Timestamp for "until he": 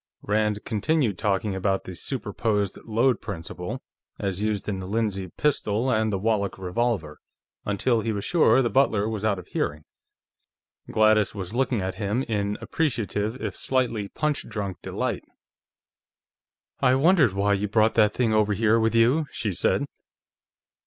7.67-8.11